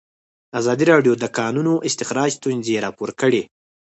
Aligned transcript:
ازادي 0.59 0.85
راډیو 0.91 1.13
د 1.17 1.19
د 1.23 1.25
کانونو 1.37 1.73
استخراج 1.87 2.31
ستونزې 2.39 2.81
راپور 2.85 3.09
کړي. 3.21 3.43